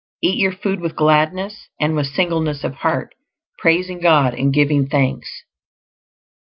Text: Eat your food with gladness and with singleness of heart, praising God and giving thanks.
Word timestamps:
Eat 0.23 0.39
your 0.39 0.51
food 0.51 0.79
with 0.79 0.95
gladness 0.95 1.69
and 1.79 1.95
with 1.95 2.07
singleness 2.07 2.63
of 2.63 2.73
heart, 2.73 3.13
praising 3.59 3.99
God 3.99 4.33
and 4.33 4.51
giving 4.51 4.87
thanks. 4.89 5.43